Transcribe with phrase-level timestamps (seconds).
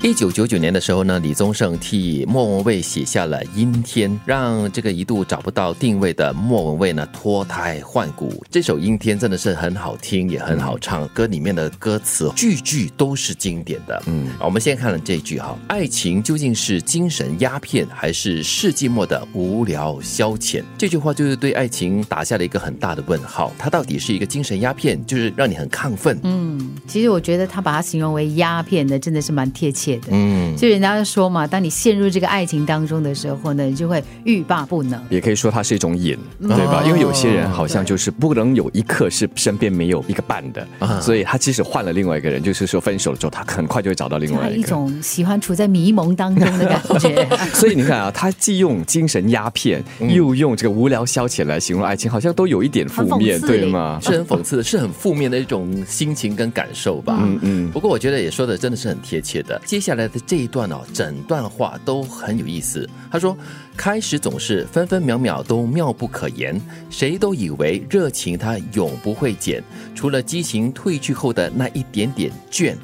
[0.00, 8.44] 一九九九年的时候呢，李宗盛替莫文蔚写下了《阴天》，让这个一度找不到定位的莫文蔚呢脱胎换骨。
[8.48, 14.00] 这首《阴天》真的是很好听，也很好唱，歌里面的歌词句句都是经典的。
[14.06, 20.62] 嗯，我们先看了这句哈，爱情究竟是精神鸦片，还是世纪末的无聊消遣？
[20.78, 23.52] 这句话就是对爱情打下了一个很大的问号。
[23.58, 26.16] 它到底是一个精神鸦片，就是让你很亢奋？
[26.22, 29.97] 嗯，其实我觉得他把它形容为鸦片的，真的是蛮贴切。
[30.10, 35.00] 嗯，就人家说嘛，当你陷入这个爱情当中的时候呢，你就会欲罢不能。
[35.10, 36.82] 也可以说它是一种瘾，对吧？
[36.86, 40.66] 因为有些人好像就是不能有一刻是身边没有一个伴的，
[41.00, 47.26] 所以他即使换了另外一个人，就是说分手了之后，他很快就会找到另外一种喜欢处在迷蒙当中的感觉。
[47.54, 53.98] 所以你看啊，他既用精神鸦片，又用这个无聊消遣来形容爱情，好像都有一点负面，对吗？
[54.02, 57.18] 是很讽刺的，是很负面的一种心情跟感受吧。
[57.20, 57.70] 嗯嗯。
[57.70, 59.60] 不过我觉得也说的真的是很贴切的。
[59.64, 62.90] 接接下来的这一段哦，整段话都很有意思。
[63.12, 63.38] 他说
[63.78, 69.62] ：“开始总是分分秒秒都妙不可言，谁都以为热情它永不会减，
[69.94, 72.74] 除了激情褪去后的那一点点倦。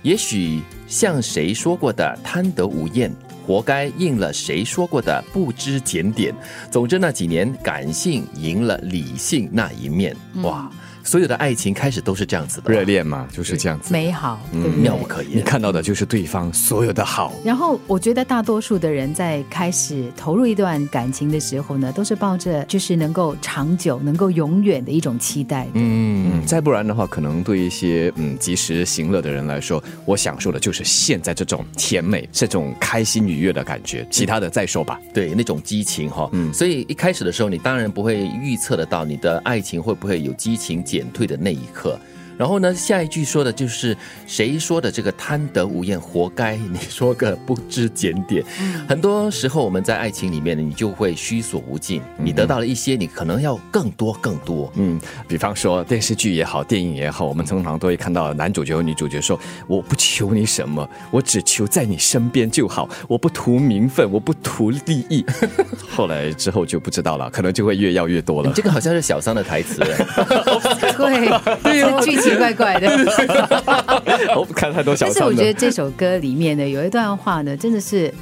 [0.00, 3.14] 也许像谁说过的贪得无厌，
[3.46, 6.34] 活该应了谁说过的不知检点。
[6.70, 10.16] 总之那几年，感性赢了理性那一面。
[10.36, 10.70] 哇！”
[11.08, 15.38] 所有的爱情开始都是这样子的，热恋嘛，就是这样子，美好，妙不可言。
[15.38, 17.32] 你看到的就是对方所有的好。
[17.42, 25.66] 然后我觉得大多数的人在开始投入一段感情的时候呢，都是抱着就是能够长久、能够永远的一种期待。
[25.72, 35.00] 嗯，再不然的话，可能对一些嗯及时行乐的人来说，我享受的就是现在这种甜美、这种开心愉悦的感觉，其他的再说吧。
[35.14, 36.28] 对，那种激情哈。
[36.34, 40.97] 嗯，所以一开始的时候，你当然不会预测得到你的爱情会不会有激情减。
[40.98, 41.96] 减退的那一刻。
[42.38, 48.44] 然后呢，下一句说的就是谁说的这个贪得无厌，活该你说个不知检点。
[48.88, 54.72] 很多时候我们在爱情里面呢，你就会虚所无尽，你得到了一些，你可能要更多更多。
[54.76, 65.26] 嗯，比方说电视剧也好，电影也好，我们通常都会看到男主角和女主角说：“我不求你什么，我只求在你身边就好，我不图名分，我不图利益。
[65.90, 68.52] ”后来之后就不知道了，可能就会越要越多了。
[68.54, 69.80] 这个好像是小三的台词。
[70.96, 71.28] 对，
[71.62, 72.27] 对，剧情。
[72.28, 72.88] 奇怪怪的，
[74.36, 75.06] 我不看太多小。
[75.06, 78.12] 但是我觉得这首歌里面呢，有一段话呢，真的是，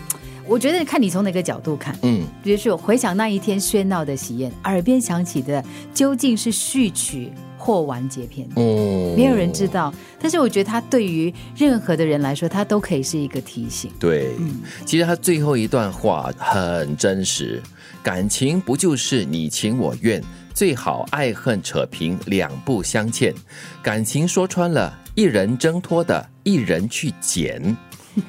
[0.46, 9.92] 我觉得看你从哪个角度看，嗯，比如说回想那一天喧闹的喜宴，耳边响起的究竟是序曲或完结篇，哦，没有人知道。
[10.20, 13.90] 但是我觉得它对于任何的人来说，它都可以是一个提醒。
[13.98, 17.62] 对，嗯，其实他最后一段话很真实，
[18.02, 20.22] 感情不就是你情我愿？
[20.56, 23.34] 最好爱恨扯平，两不相欠。
[23.82, 27.76] 感情说穿了，一人挣脱的，一人去捡。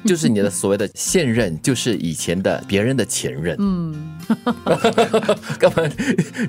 [0.04, 3.56] 就是你的所谓的现任，就是以前的别人的前任。
[3.58, 4.17] 嗯，
[5.58, 5.82] 干嘛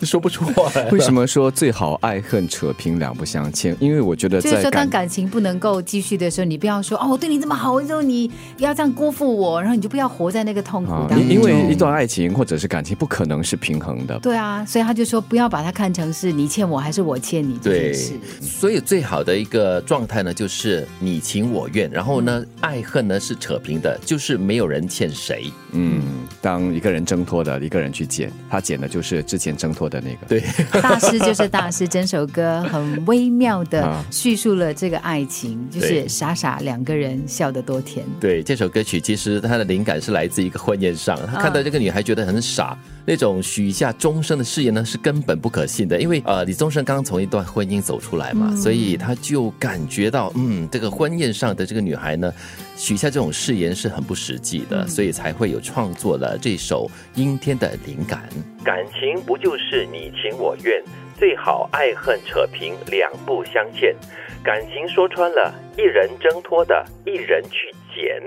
[0.03, 0.89] 说不出话来？
[0.91, 3.75] 为什么说最好爱恨扯平两不相欠？
[3.79, 11.29] 因为我觉得，就是说当感情不能够继续的时候，你不要说哦，我对你这么好，之后你要这样辜负我，然后你就不要活在那个痛苦当中。
[11.29, 14.17] 因为一段爱情或者是感情不可能是平衡的。
[14.19, 18.13] 对啊，所以他就说不要把它看成是你欠我还是我欠你这件事。
[18.41, 23.17] 所以最好的一个状态呢，就是你情我愿，然后呢，爱恨呢。
[23.19, 25.51] 是扯平的，就是没有人欠谁。
[25.73, 26.01] 嗯，
[26.41, 30.25] 当一个人挣脱的，一个人去捡，他捡的就是之前挣脱的那个。
[30.27, 30.43] 对，
[30.81, 31.87] 大师就是大师。
[31.87, 38.05] 整首歌很微妙的叙述了这个爱情，就是傻傻两个人笑得多甜。
[38.19, 52.33] 对，这首歌曲其实它的灵感是来自一个婚宴上，他看到这个女孩觉得很傻，那种许下终生的誓言呢是根本不可信的，因为呃李宗盛刚从一段婚姻走出来嘛，所以他就感觉到嗯这个婚宴上的这个女孩呢
[52.75, 53.19] 许下这。
[53.19, 56.85] 种誓言是很不实际的，所以才会有创作这首
[57.19, 58.29] 《阴天》的灵感。
[58.63, 60.83] 感情不就是你情我愿，
[61.17, 63.95] 最好爱恨扯平，两不相欠。
[64.43, 68.21] 感情说穿了，一人挣脱的，一人去捡。